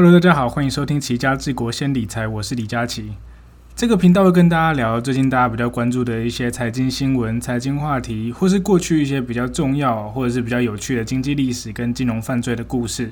[0.00, 3.14] Hello，大家好，欢迎收听齐家治国先理财，我是李佳琦。
[3.74, 13.10] 这个频道会跟大家聊最近大家比较关注的一些财经新闻、财经话题，或是过去一些比较重要或者是比较有趣的经济历史跟金融犯罪的故事。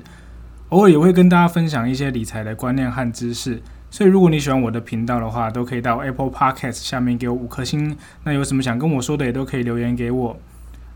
[0.69, 3.61] 偶尔也会跟大家分享一些理财的观念和知识。
[3.91, 7.97] 所以，如果你喜欢我的频道的话，都可以到 Apple Podcast 下面给我五颗星。
[8.23, 10.39] 那有什么想跟我说的，也都可以留言给我。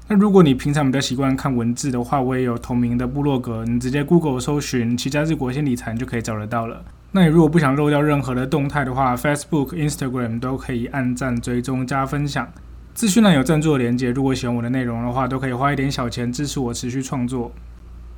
[0.07, 6.83] 那如果你平常比较习惯看文字的话，我也有同名的部落格，你直接 Google 搜寻“齐家治国先理财”就可以找得到了。
[7.13, 12.47] 那你如果不想漏掉任何的动态的话，Facebook、Instagram 都可以按赞、追踪、加分享。
[12.93, 17.51] 资讯栏有赞助的连接，如果喜欢我的内容的话，都可以花一点小钱支持我持续创作。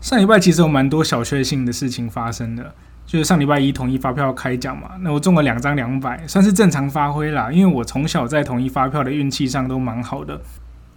[0.02, 2.74] 上礼拜其实有蛮多小确幸的事情发生的，
[3.06, 10.42] 就是上礼拜一统一发票开奖嘛，那我中了两张两百，算是正常发挥啦，因为我从小在统一发票的运气上都蛮好的。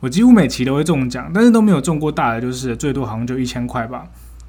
[0.00, 4.04] 我几乎每期都会中奖，但是都没有中过大的，就是最多好像就一千块吧。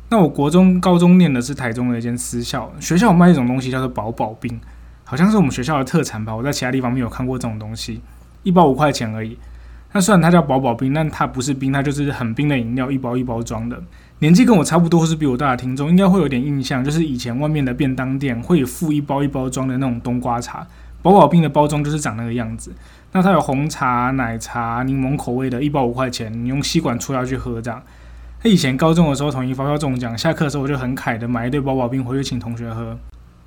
[0.10, 4.60] 那我国中、高中念的是台中的一间私校，学校有卖一种东西叫做宝宝冰，
[5.04, 6.36] 好像是我们学校的特产吧。
[6.36, 8.02] 我在其他地方没有看过这种东西，
[8.44, 9.38] 一包五块钱而已。
[9.94, 13.82] 那虽然它叫宝宝冰，但它不是冰，它就是很冰的饮料，一包一包装的。
[14.20, 20.68] 年纪跟我差不多或是比我大的听众，应该会有点印象，就是以前外面的便当店会附一包一包装的那种冬瓜茶，
[21.02, 22.74] 宝宝冰的包装就是长那个样子。
[23.14, 27.82] 那它有红茶、奶茶、柠檬口味的，一包五块钱，你用吸管戳下去喝这样。
[28.40, 32.98] 他以前高中的时候统一发票中奖，下课的时候我就很凯的买一堆宝宝冰回去请同学喝。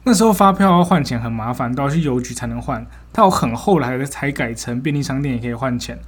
[0.05, 2.85] 那时候发票要换钱很麻烦，都要去邮局才能换。
[3.13, 5.99] 它有很后来才改成便利商店也可以换钱。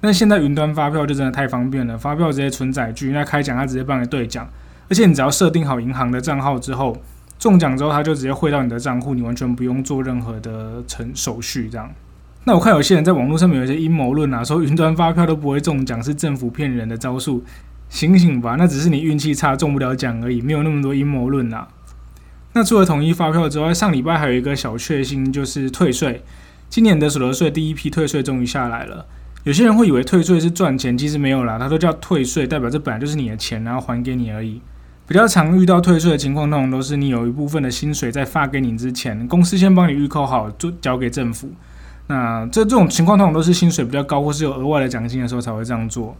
[0.00, 4.48] 那现在云端发票就真的太方便了，发票直接存载具，那开奖他直接帮你兑奖，
[4.88, 6.96] 而且你只要设定好银行的账号之后，
[7.42, 11.92] 中奖之后他就直接汇到你的账户，你完全不用做任何的程手续这样。
[12.44, 17.42] 那我看有些人在网络上面有一些阴谋论啊，说云端发票都不会中奖，是政府骗人的招数。
[17.88, 21.66] 醒醒吧，那只是你运气差中不了奖而已，没有那么多阴谋论啊。
[22.52, 26.22] 那除了统一发票之外，上礼拜还有一个小确幸，就是退税。
[26.68, 29.04] 今年的所得税第一批退税终于下来了。
[29.42, 34.60] 有些人会以为退税是赚钱，其实没有啦，它都叫退税，代表这本来就是你的钱，然后还给你而已。
[35.12, 41.50] 比较常遇到退税的情况，通常都是你有一部分的薪水在发给你之前，公司先帮你预扣好，就交给政府。
[42.06, 46.16] 那这这种情况通常都是薪水比较高，或是有额外的奖金的时候才会这样做。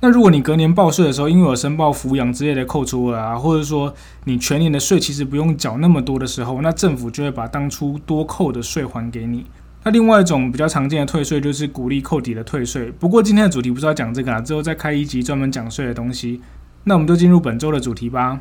[0.00, 3.94] 那如果你隔年报税的时候，因为有申报抚养之类的扣除额啊，或者说
[4.24, 9.46] 你全年的税其实不用缴那么多的时候，那政府就会把当初多扣的税还给你。
[9.84, 12.90] 那另外一种比较常见的退税就是鼓励扣抵的退税。
[12.98, 16.40] 不过今天的主题不是要讲这个啊，之后再开一集专门讲税的东西。
[16.84, 18.38] 那我们就进入本周的主题吧。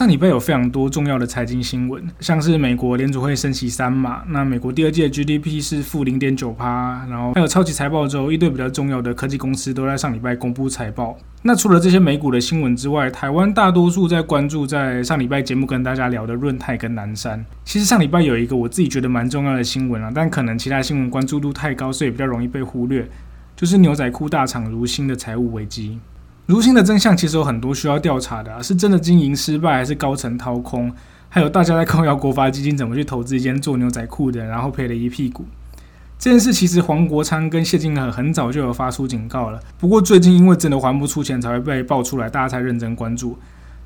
[0.00, 11.18] 上礼拜有非常多重要的财经新闻，像是美国联储会升息三码，那美国第二季的 GDP 是负零点九趴，然后还有超级财报周，一堆比较重要的科技公司都在上礼拜公布财报。
[11.42, 17.44] 那除了这些美股的新闻之外，台湾大多数在关注在上礼拜节目跟大家聊的润泰跟南山。
[17.66, 23.06] 其实上礼拜有一个我自己觉得蛮重要的新闻啊，但可能其他新闻关注度太高，所以比较容易被忽略，
[23.54, 25.98] 就是牛仔裤大厂如新的财务危机。
[26.50, 30.92] 如新的真相其实有很多需要调查的，是真的经营失败，还是高层掏空？
[31.28, 35.44] 还有大家在靠谣国发基金怎么去投资一间做牛仔裤的，然后赔了一屁股。
[36.18, 43.38] 这件事其实黄国昌跟谢金河很早就有发出警告了，不过最近因为真的还不出钱才会被爆出来，大家才认真关注。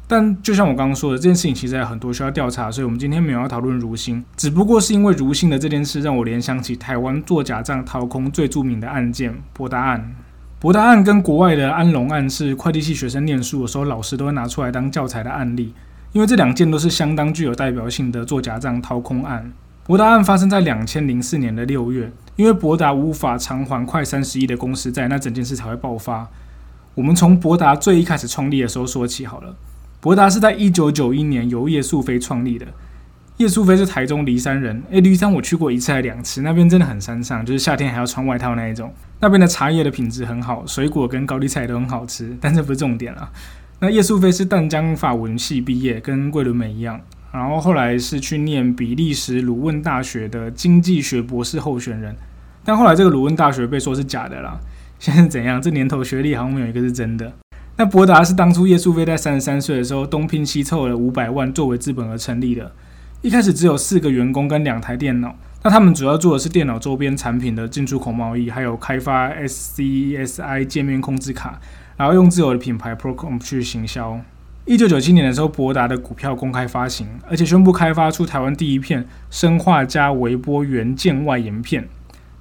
[0.09, 10.15] 但就像我刚刚说的，这件事情其实有很多需要调查，所以我们今天没有要讨论如新，只不过是因为如新的这件事让我联想起台湾做假账掏空最著名的案件——博达案。
[10.65, 15.75] 博达案跟国外的安龙案是会计系学生念书的时候，老师都会拿出来当教材的案例，
[16.13, 19.53] 因为这两件都是相当具有代表性的做假账掏空案。
[19.87, 26.27] 博达案发生在两千零四年的六月，因为博达无法偿还快三十亿的公司债，那整件事才会爆发。
[26.95, 29.55] 我们从博达最一开始创立的时候说起好了。
[30.01, 32.69] 博达是在一九九一年由叶素飞创立的。
[33.39, 38.95] 叶素飞是台中梨山人，诶，梨山我去过一次还两次，那边真的很山上，就是夏天还要穿外套那一种。
[39.19, 43.29] 那边的茶叶的品质很好，水果跟高丽菜都很好吃，但这不是重点啊。
[43.81, 47.01] 那叶素飞是淡江法文系毕业，跟桂纶镁一样，
[47.33, 52.15] 然后后来是去念比利时鲁汶大学的经济学博士候选人，
[52.65, 54.61] 但后来这个鲁汶大学被说是假的啦。
[55.01, 55.61] 现在怎样？
[55.61, 57.33] 这年头学历好像没有一个是真的。
[57.77, 62.71] 那博达是当初叶素飞在三十三岁的时候东拼西凑了五百万作为资本而成立的。
[63.25, 71.59] 一开始只有四个员工跟两台电脑，那他们主要做的是电脑周边产品的进出口贸易，还有开发 SCSI 界面控制卡，
[71.97, 74.21] 然后用自有的品牌 Procom 去行销。
[74.67, 81.89] 一九九七年的时候，博达的股票公开发行，而且宣布开发出台湾第一片生化加微波元件外延片。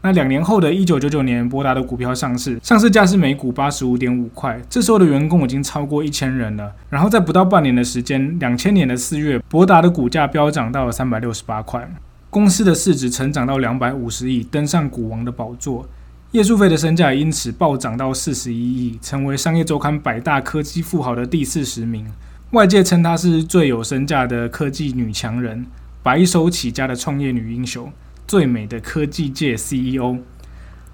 [0.06, 4.62] 那两年后的一九九九年，博达的股票上市，上市价是每股八十五点五块。
[4.70, 6.74] 这时候的员工已经超过一千人了。
[6.90, 11.90] 然后在不到半年的时间，两千年的四月，博达的股价飙涨到了三百六十八块，
[12.30, 15.88] 公司的市值成长到两百五十亿，登上股王的宝座。
[16.32, 22.06] 叶素菲的身价因此暴涨到四十一亿，成为商业周刊百大科技富豪的第四十名。
[22.52, 25.66] 外界称她是最有身价的科技女强人，
[26.02, 27.90] 白手起家的创业女英雄。
[28.34, 30.18] 最美的科技界 CEO。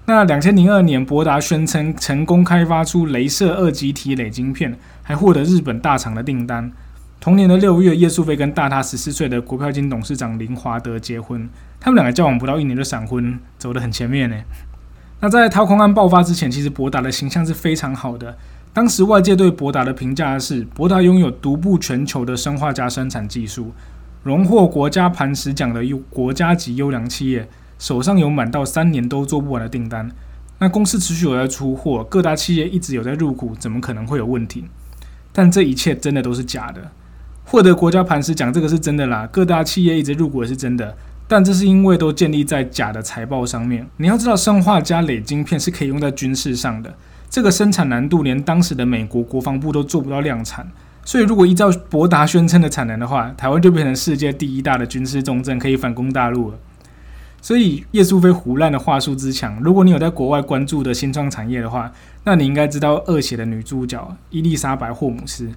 [0.04, 6.70] 那两千零二年，博达宣称成功开发出镭射二极体磊晶片，还获得日本大厂的订单。
[7.18, 11.48] 同年的六月，叶素菲跟大他十四岁的国票金董事长林华德结婚。
[11.80, 14.36] 他们两个交往不到一年就闪婚，走得很前面呢。
[15.20, 18.36] 那在掏空案爆发之前，其实博达的形象是非常好的。
[18.74, 23.72] 当时外界对博达的评价是，博达拥有独步全球的生化加生产技术。
[24.22, 30.10] 荣获国家磐石奖的优国家级优良企业，手上有满到三年都做不完的订单。
[30.58, 34.66] 那公司持续有在出货，各大企业一直有在入股，怎么可能会有问题？
[35.32, 36.90] 但这一切真的都是假的。
[37.44, 40.94] 获得国家磐石奖这个是真的啦，各大企业一直入股也是真的，
[41.26, 43.88] 但这是因为都建立在假的财报上面。
[43.96, 46.94] 你要知道，生化加磊晶片是可以用在军事上的，
[47.30, 50.70] 这个生产难度连当时的美国国防部都做不到量产。
[51.10, 56.58] 所以，如果依照博达宣称的产能的话，台湾就变成世界第一大的军事重镇，可以反攻大陆了。
[57.42, 61.90] 所以，叶素菲胡乱的话术之强，如果你有在国外关注的新创产业的话，
[62.22, 65.50] 那你应该知道《恶血》的女主角伊丽莎白·霍姆斯，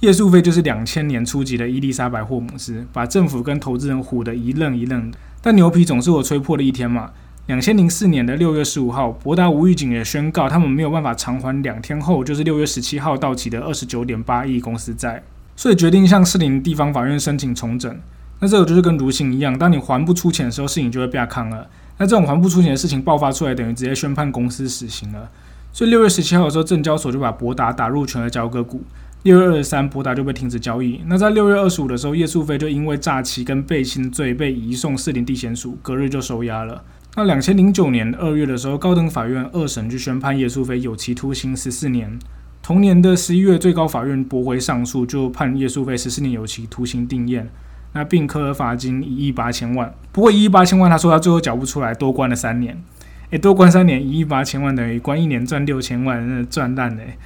[0.00, 5.18] 叶素菲就是两千年初级的伊丽莎白·霍姆斯，把政府跟投资人唬得一愣一愣的。
[5.42, 7.10] 但牛皮总是有吹破的一天嘛。
[7.46, 15.22] 两千零四年的六月十五号，博达无预警也宣告，他们没有办法偿还两天后，就是六月十七号到期的二十九点八亿公司债，
[15.54, 17.94] 所以决定向士林地方法院申请重整。
[18.40, 21.68] 那这个就是跟如新一样，当你还不出钱的时候，事情就会变康了。
[21.98, 25.30] 那这种还不出钱的事情爆发出来，等于直接宣判公司死刑了。
[25.70, 28.82] 所以六月十七号的时候，证交所就把博达打入权的交割股。
[29.24, 31.02] 六月二十三，博达就被停止交易。
[31.08, 36.82] 那在六月二十五的时候，叶素菲就因为诈欺跟背信罪被移送士林地检署，隔日就收押了。
[37.16, 42.18] 那两千零九年二月的时候，高等法院二审就宣判叶素飞有期徒刑十四年。
[42.60, 47.48] 同年的十一月，最高法院驳回上诉，就判叶素飞十四年有期徒刑定验。
[47.92, 49.94] 那并科罚金一亿八千万。
[50.10, 52.82] 不过一亿八千万，他说他最后缴不出来，多关了三年。
[53.30, 57.16] 诶，多关三年，一亿八千万等于关一年赚六千万，那赚烂嘞。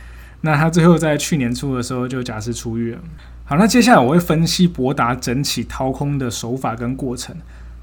[0.43, 2.99] 那他最后在去年初的时候就假释出狱了。
[3.47, 7.35] 好，那接下来我会分析博达整起掏空的手法跟过程。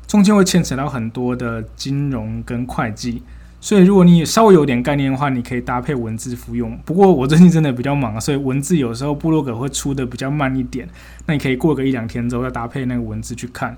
[0.08, 3.22] 中间会牵扯到很多的金融跟会计，
[3.60, 6.78] 所以如果你稍微有点概念的话，你可以搭配文字服用。
[6.86, 10.88] 不过我最近真的比较忙，所以文字有时候部落格会出的比较慢一点。
[11.26, 13.76] 那你可以过个一两天之后再搭配那个文字去看。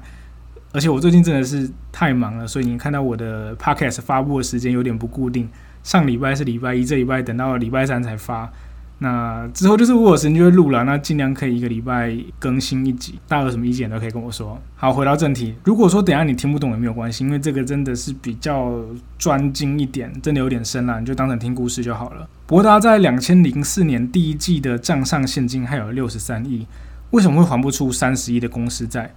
[0.74, 5.48] 而且我最近真的是太忙了，所以你看到我的 podcast 发布的时间有点不固定。
[5.82, 8.52] 上礼拜是礼拜一，这礼拜等到礼拜三才发。
[9.00, 13.20] 那之后就是我有时间就会录了，那尽量可以一个礼拜更新一集。
[13.28, 14.60] 大家有什么意见都可以跟我说。
[14.76, 18.82] 好，回到正题，如果说等下你听不懂也没有关系，因为这个真的是比较
[19.20, 22.28] 专精一点，真的有点深了，你就当成听故事就好了。
[22.48, 26.66] 博达在两千零四年第一季的账上现金还有六十三亿，
[27.12, 29.14] 为什么会还不出三十亿的公司债？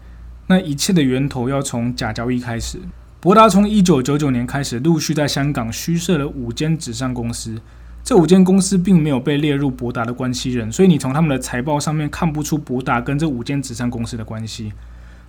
[0.49, 2.79] 那一切的源头要从假交易开始。
[3.19, 7.59] 博达从一九九九年开始，陆续在香港虚设了五间纸上公司。
[8.11, 14.73] 这五间公司并没有被列入博达的关系人，所以你从他们的财报上面看不出博达跟这五间纸上公司的关系。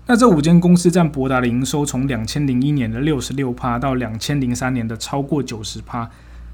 [0.07, 6.09] 那这五间公司占博达的营收从两千零一年的六十六趴到两千零三年的超过九十趴，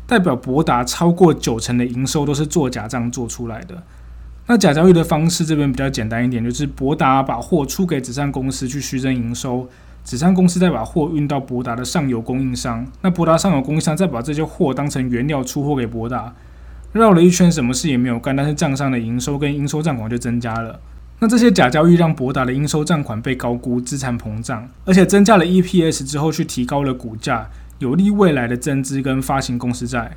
[0.05, 3.81] 代表博达超过九成的营收都是做假账做出来的。
[4.47, 9.69] 那假交易的方式这边比较简单一点，就是博达把货出给纸上公司去虚增营收。
[10.07, 16.33] 纸商公司再把货运到博达的上游供应商，那博达上游供应商再把这些货当成原料出货给博达，
[16.93, 20.79] 绕了一圈，什么事也没有干，但是账上的营收跟应收账款就增加了。
[21.19, 27.49] 那这些假交易让博达的应收账款被高估，资产膨胀，而且增加了 EPS 之后，去提高了股价，
[27.79, 30.15] 有利未来的增资跟发行公司债。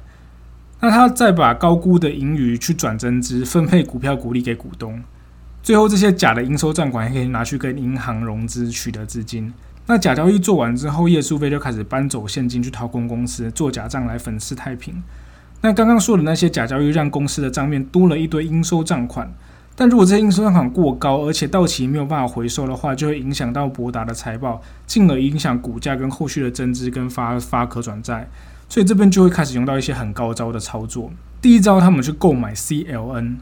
[0.78, 5.02] 那他再把高估的盈余去转增资，分配股票股利给股东，
[5.64, 9.52] 最后这些假的应收账款还可以拿去跟银行融资取得资金。
[9.87, 15.03] 那假交易做完之后，叶素菲就开始搬走现金去掏空公司，做假账来粉饰太平。
[15.63, 19.33] 那刚刚说的那些假交易，让公司的账面多了一堆应收账款。
[19.75, 28.29] 但如果这些应收账款过高，而且到期没有办法回收的话，就会影响到博达的财报，进而影响股价跟后续的增资跟发发可转债。
[28.69, 31.11] 所以这边就会开始用到一些很高招的操作。
[31.43, 33.37] 第一招，他们去购买 CLN。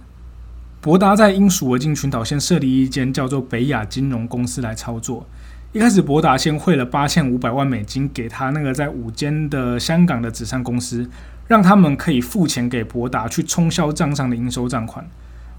[0.81, 5.27] 博达在英属维京群岛先设立一间叫做北亚金融公司来操作。
[5.73, 11.09] 一开始博达先汇了八千五百万美金给他那个在五间的香港的纸上公司，
[11.47, 15.07] 让他们可以付钱给博达去冲销账上的应收账款。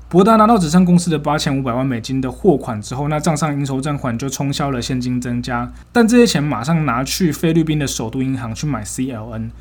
[0.10, 5.72] 博达拿到纸上公司的八千五百万美金的货款之后，那账上应收账款就冲销了，现金增加。
[5.92, 9.52] 但这些钱马上拿去菲律宾的首都银行去买 CLN。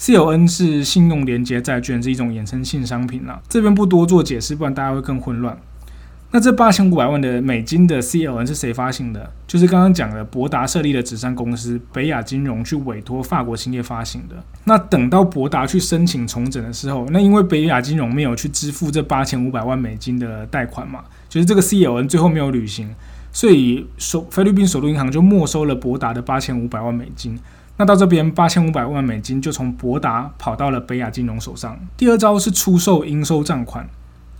[0.00, 3.40] CLN 是信用连接债券，是一种衍生性商品啦。
[3.48, 5.56] 这边不多做解释，不然大家会更混乱。
[6.34, 9.30] 那这八千五百万的美金的 CLN 是谁发行的？
[9.46, 14.42] 就是刚刚讲的博达设立的纸上公司北亚金融去委托法国兴业发行的。
[14.64, 22.94] 那等到博达去申请重整的时候，那因为北亚金融没有去支付这八千五百万美金的贷款嘛，就是这个 CLN 最后没有履行，
[23.30, 27.38] 所以首菲律宾首都银行就没收了博达的八千五百万美金。
[27.76, 31.78] 那到这边八千五百万美金就从博达跑到了北亚金融手上。
[31.96, 33.86] 第二招是出售应收账款。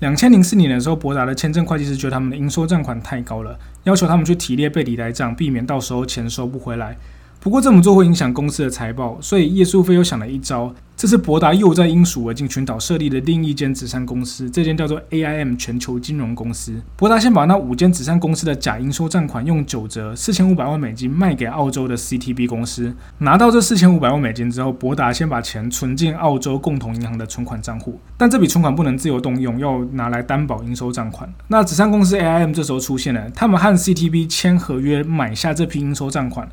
[0.03, 6.97] 两千零四年的时候，博达的签证会计师觉得他们的应收账款太高了，要求他们去提列被抵赖账，避免到时候钱收不回来。
[7.43, 10.73] 不过这么做会影响公司的财报，所以叶素飞又想了一招。
[10.97, 16.81] 这是博达又在英属维京群岛设立的另一间纸上公司，这间叫做 AIM 全球金融公司。
[16.97, 22.95] 博达先把那五间纸上公司的假应收账款用九折四千五百万美金卖给澳洲的 CTB 公司。
[23.19, 31.29] 拿到这四千五百万美金之后，博达先把钱存进澳洲共同银行的存款账户，但这笔存款不能自由动用，要拿来担保应收账款。
[31.49, 36.49] 那纸上公司 AIM 这时候出现了，他们和 CTB 签合约买下这批应收账款。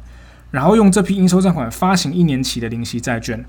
[0.51, 3.45] 然后用这批应收账款发行一年期的零息债券，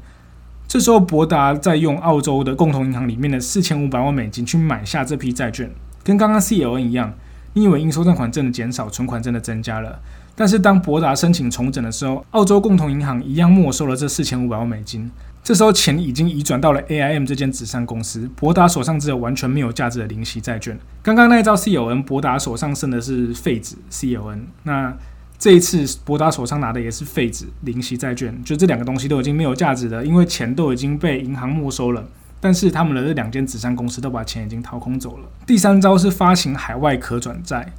[0.68, 5.70] 这时候博达在用澳洲的共同银行里面的四千五百万美金去买下这批债券，
[6.04, 7.14] 跟刚刚 CLN 一样，
[7.54, 9.98] 你以为应收账款真的减少，存款真的增加了？
[10.36, 15.10] 但是当博达申请重整的时候，澳洲共同银行一样没收了这四千五百万美金。
[15.42, 20.78] 这时候钱已经移转到了 AIM 这间纸上公司，博达手上只有完全没有价值的零息债券。
[21.02, 24.40] 刚刚那一招 CLN，博达手上剩的是废纸 CLN。
[24.64, 24.94] 那
[25.40, 32.06] 这一次，博达手上拿的也是废纸零息债券，就这两个东西都已经没有价值了，因为钱都已经被银行没收了。
[32.42, 35.24] 但是他们的这两间纸上公司都把钱已经掏空走了。
[35.46, 37.72] 第三招是发行海外可转债。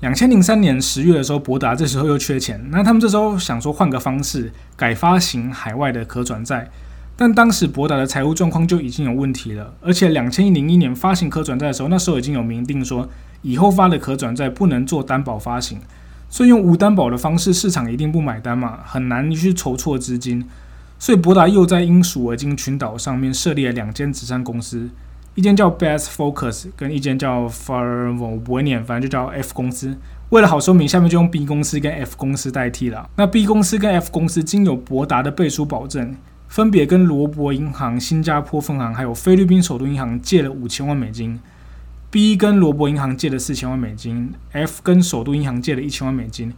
[0.00, 6.68] 两千零三年十月的时候，博达这时候又缺钱，那他们这时候想说换个方式，改发行海外的可转债。
[7.14, 13.08] 但当时博达的财务状况就已经有问题了，而且两千零一年发行可转债的时候，那时候已经有明定说，
[13.42, 15.80] 以后发的可转债不能做担保发行。
[16.30, 20.44] 所以用无担保的方式，市场一定不买单嘛，很难去筹措资金。
[20.98, 24.90] 所以博达又在英属维京群岛上面设立了两间慈善公司，
[25.34, 29.96] 一间叫 Best Focus，跟一间叫 Far 我不会念，反正就叫 F 公司。
[30.30, 33.08] 为了好说明，下面就用 B 公司跟 F 公司代替了。
[33.16, 36.14] 那 B 公司跟 F 公司经有博达的背书保证，
[36.48, 41.40] 分别跟罗伯银行、新加坡分行还有菲律宾首都银行借了五千万美金。
[42.10, 46.50] B 跟罗伯银行借了四千万美金，F 跟首都银行借了一千万美金。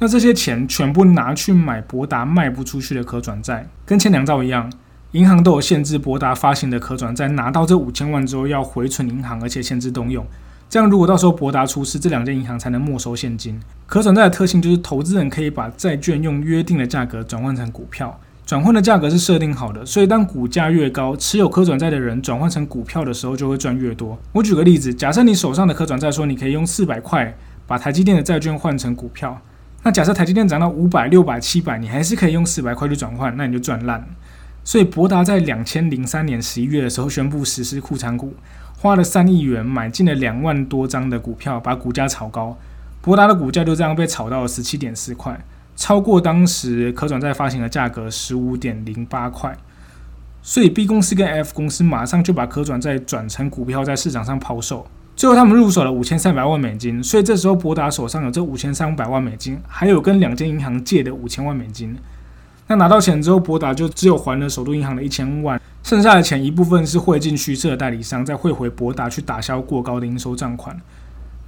[0.00, 4.72] 那这些钱全部拿去买博达卖不出去的可转债，跟前两招一样，
[5.12, 10.26] 银行都有限制博达发行的可转债拿到这五千万之后要回存银行，而且限制动用。
[10.68, 13.60] 这样如果到时候博达出事，这两间银行才能没收现金。
[13.86, 18.20] 可转债的特性就是投资人可以把债券用约定的价格转换成股票。
[18.48, 24.18] 转换的价格是设定好的，所以当股价越高，持有可转债的人转换成股票的时候就会赚越多。
[24.32, 27.36] 我举个例子，假设你手上的可转债说你可以用四百块
[27.66, 29.38] 把台积电的债券换成股票，
[29.82, 34.02] 那假设台积电涨到五百、六百、七百，你还是可以用四百块去转换，那你就赚烂。
[34.64, 38.32] 所以博达在两千零三年十一月的时候宣布实施库藏股，
[38.78, 42.56] 花了三亿元买进了两万多张的股票，把股价炒高，
[43.02, 45.38] 博达的股价就这样被炒到了十七点四块。
[45.78, 49.56] 超过当时可转债发行的价格十五点零八块，
[50.42, 54.84] 所以 B 公司跟 F 公司马上就把可转债转成股票在市场上抛售。
[55.14, 61.96] 最后他们入手了五千三百万美金，所以这时候博达手上有这五千三百万美金，还有跟两间银行借的五千万美金。
[62.66, 70.76] 那拿到钱之后，博达就只有还了首都银行的一千万，剩下的钱一部分是汇进虚设的代理商，再汇回博达去打消过高的应收账款。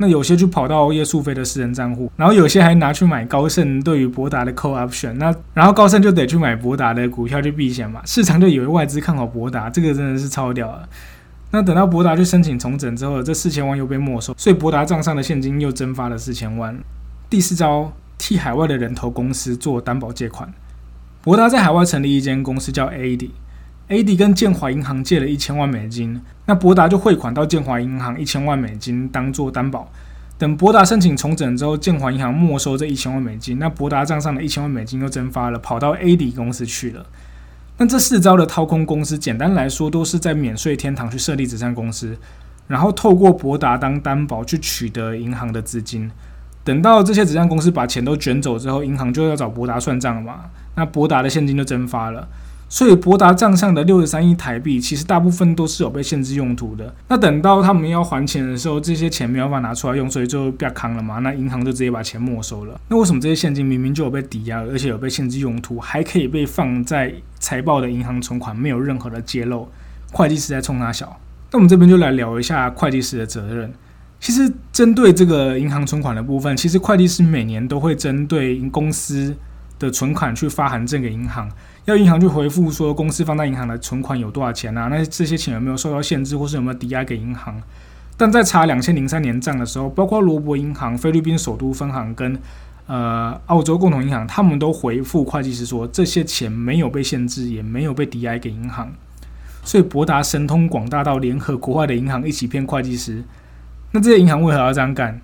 [0.02, 10.88] 那有些就跑到叶素飞的私人账户，然后有些还拿去买高盛对于博达的 call option，那然后高盛就得去买博达的股票去避险嘛，市场就以为外资看好博达，这个真的是超屌了。
[11.50, 16.74] 那等到博达去申请重整之后，这四千万又被没收，所以博达账上的现金又蒸发了四千万。
[17.28, 20.50] 第四招，替海外的人头公司做担保借款，
[21.20, 23.28] 博达在海外成立一间公司叫 AD。
[23.90, 29.90] A D 跟建华银行借了一千万美金，那博达就汇款到建华银行一千万美金当做担保。
[30.38, 37.04] 等博达申请重整之后，建华银行没收这一千万美金，那博达账上的一千万美金又蒸发了，跑到 A D 公司去了。
[37.78, 42.16] 那这四招的掏空公司，简单来说都是在免税天堂去设立纸上公司，
[42.68, 46.08] 然后透过博达当担保去取得银行的资金。
[46.62, 50.42] 等到这些纸浆公司把钱都卷走之后，银行就要找博达算账了嘛。
[50.76, 52.28] 那博达的现金就蒸发了，
[52.70, 56.94] 所以博达账上的六十三亿台币，其实大部分都是有被限制用途的。
[57.08, 61.18] 那等到他们要还钱的时候，这些钱没有办法拿出来用，所以就被扛了嘛。
[61.18, 62.80] 那银行就直接把钱没收了。
[62.88, 69.68] 那为什么这些现金明明就有被抵押，而且有被限制用途，还可以被放在财报的银行存款，没有任何的揭露？
[70.12, 71.18] 会计师在冲他小。
[71.50, 73.72] 那我们这边就来聊一下会计师的责任。
[74.20, 79.34] 其实针对这个银行存款的部分，其实会计师每年都会针对公司
[79.78, 81.50] 的存款去发函证给银行，
[81.86, 84.88] 要银行去回复说公司放在银行的存款有多少钱啊？
[84.88, 87.60] 那这些钱有没有受到限制，或是有没有抵押给银行？
[88.16, 92.38] 但在查两千零三年账的时候，包括罗伯银行、菲律宾首都分行跟
[92.86, 98.92] 呃澳洲共同银行，他们都回复会计师说这些钱没有被限制，也没有被抵押给银行。
[99.64, 103.24] 所以博达神通广大到联合国外的银行一起骗会计师。
[103.92, 105.20] 那这些银行为何要这样干？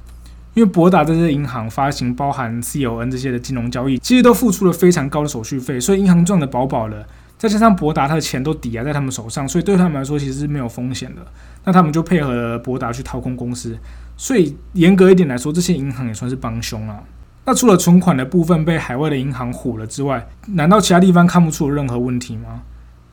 [0.57, 7.07] 因为博达这些银行发行包含 CON 这些的金融交易，其实都付出了非常高的手续费，所以银行赚的饱饱了。
[7.37, 11.21] 再加上博达他的钱都抵押在他们手上，所以对他们来说其实是没有风险的。
[11.65, 13.77] 那他们就配合博达去掏空公司。
[14.17, 17.05] 所以严格一点来说，这些银行也算是帮凶了。
[17.45, 22.63] 那除了存款的部分被海外的银行唬了之外，难道其他地方看不出有任何问题吗？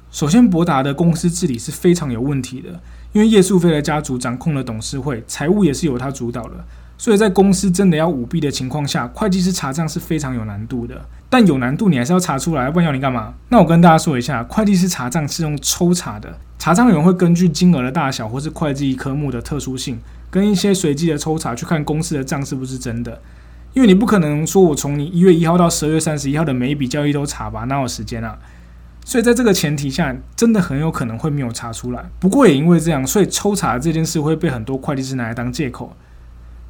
[0.10, 2.70] 首先，博达的公司治理是非常有问题的。
[3.12, 6.66] 因为叶素菲的家族掌控了董事会，财务也是由他主导的，
[6.98, 11.06] 所以在公司真的要舞弊的情况下，会计师查账是非常有难度的。
[11.30, 13.34] 但有难度，你还是要查出来，不然要你干嘛？
[13.50, 23.20] 那我跟大家说一下，会计师查账是用抽查的，查账员会根据金额的大小或是会计科目的特殊性，跟一些随机的抽查去看公司的账是不是真的。
[23.74, 28.38] 因为你不可能说我从你一月一号到十二月三十一号的每一笔交易都查吧，哪有时间啊？
[29.04, 32.06] 所以在这个前提下，真的很有可能会没有查出来。
[32.20, 35.98] 不过也因为这样，所以抽查这件事会被很多会计师拿来当借口。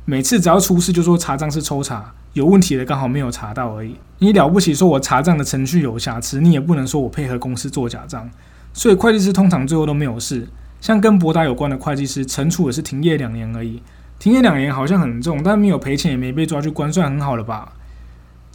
[0.06, 3.96] 每次只要出事，就说查账是抽查，有问题的刚好没有查到而已。
[4.20, 8.30] 你了不起说我查账的程序有瑕疵，你也不能说我配合公司做假账。
[8.74, 10.48] 所以会计师通常最后都没有事。
[10.82, 13.82] 像跟博达有关的会计师，惩处也是停业两年而已。
[14.20, 17.72] 停业两年好像很重，但没有赔钱，也没被抓去关，算很好了吧？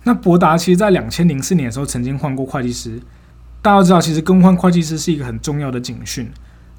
[0.04, 3.00] 那博达其实在两千零四年的时候曾经换过会计师。
[3.62, 6.30] 大家知道，其实更换会计师是一个很重要的警讯。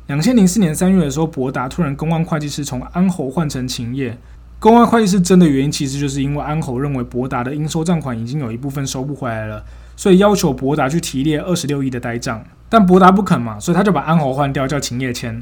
[0.08, 4.17] 两千零四年三月的时候，博达突然更换会计师，从安侯换成勤业。
[4.60, 9.63] 更换会计师真的原因，其实就是因为安侯认为博达的应收账款已经有一部分收不回来了，
[9.95, 12.43] 所以要求博达去提列二十六亿的呆账。
[12.67, 15.41] 但博达不肯嘛，所以他就把安侯换掉，叫秦叶签。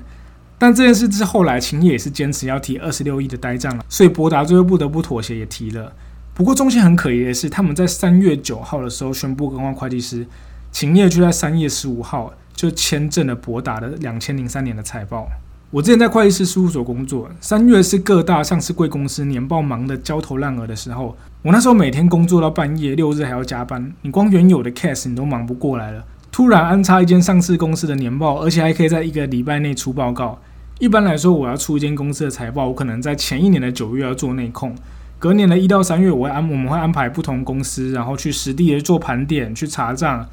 [0.59, 5.91] 但这件事之后来，秦叶也是坚持要提二十六亿的呆账了，所以博达最后不得不妥协，也提了。
[6.35, 10.27] 不过中心很可疑的是，他们在三月九号的时候宣布更换会计师。
[10.71, 15.27] 秦叶就在三月十五号就签证了博达的两千零三年的财报。
[15.69, 21.13] 我之前在会计师事务所工作，三月是各大上市贵公司年报忙得焦头烂额的时候。
[21.41, 26.05] 我那时候每天工作到半夜，六日还要加班，你光原有的 case 你都忙不过来了。
[26.31, 30.39] 突然安插一间上市公司的年报，而且还可以在一个礼拜内出报告。
[30.79, 34.73] 一般来说，我要出一间公司的财报，我可能在前一年的九月要做内控，
[35.19, 40.25] 隔年的一到三月我会安我们会安排不同公司，然后去实地的做盘点，去查账。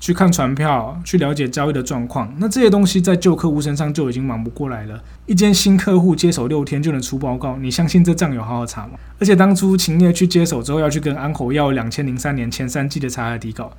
[0.00, 2.34] 去看传票，去了解交易的状况。
[2.38, 4.98] 那这些东西在旧客户身上就已经忙不过来了。
[5.26, 8.94] 一间新客户接手六天就能出报告，你相信这账有好好查吗？
[9.18, 13.70] 而且当初秦业去接手之后，要去跟安口要两千零三年前三季的查核底稿，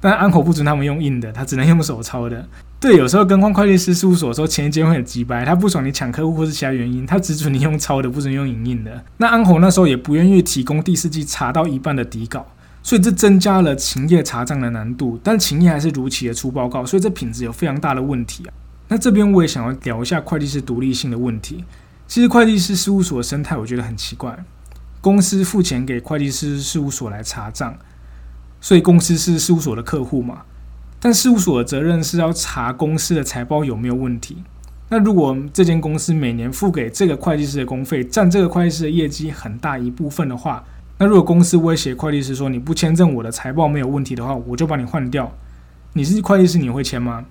[0.00, 2.46] 但安口不准他们用印的，他只能用手抄的。
[2.78, 9.02] 对，有时候更换会计师事务所的时候，前一间会很急白，他不爽你抢客户或是其他原因，他只准你用抄的，不准用影印的。
[9.16, 12.46] 那安口那时候也不愿意提供第四季查到一半的底稿。
[12.82, 18.54] 所以这增加了勤业查账的难度，但勤业还是如期的出报告，所以这品质有非常大的问题啊。
[18.88, 21.64] 那这边我也想要聊一下会计师独立性的问题。
[22.08, 24.44] 其实会计师事务所生态我觉得很奇怪，
[25.00, 27.76] 公司付钱给会计师事务所来查账，
[28.60, 30.42] 所以公司是事务所的客户嘛。
[30.98, 34.42] 但事务所的责任是要查公司的财报有没有问题。
[34.88, 40.64] 那如果这间公司每年付给这个会计师的工费占这个会计师的业绩很大一部分的话，
[41.02, 45.32] 那如果公司威胁会计师说你不签证我的财报没有问题的话，我就把你换掉。
[45.94, 47.24] 你是会计师，你会签吗？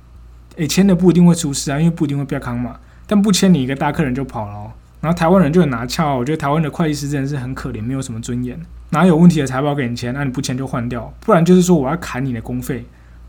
[0.56, 2.80] 诶，签的不一定会出事啊，因为不一定会变康嘛。
[3.06, 4.74] 但不签，你一个大客人就跑了。
[5.02, 8.60] 然后台湾人就很拿翘，我觉得台湾的会计师真的是很可怜，没有什么尊严。
[8.90, 12.84] 哪有问题的财报给你签，那你不签就换掉，不然就是说我要砍你的工费，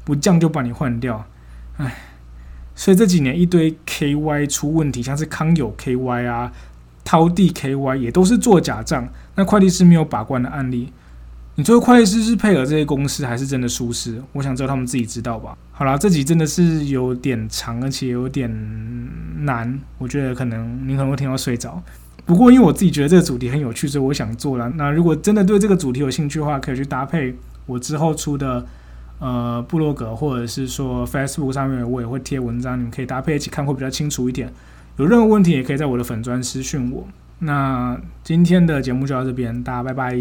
[0.04, 1.22] 不降就把你换掉。
[1.76, 1.94] 唉，
[2.74, 6.50] 所以这几年一堆 KY 出问题，像是康友 KY 啊。
[7.10, 10.92] 超地 KY 也都是做假账那会计师没有把关的案例。
[11.56, 15.58] 你作为会计师是配合这些公司还是真的舒适我想只有他们自己知道吧。
[15.72, 18.48] 好啦这集真的是有点长而且有点
[19.44, 21.82] 难我觉得可能你可能会听到睡着。
[22.24, 27.34] 不过因为我自己觉得这个主题很有趣所以我想做了那如果真的对这个主题有兴趣的话可以去搭配
[27.66, 28.64] 我之后出的
[29.18, 34.48] 呃布洛格或者是说 facebook 上面我也会贴文章你们可以搭配一起看会比较清楚一点。
[35.00, 36.92] 有任何问题也可以在我的粉专私讯。
[36.92, 37.08] 我
[37.38, 40.14] 那今天的节目就到这边，大家拜拜。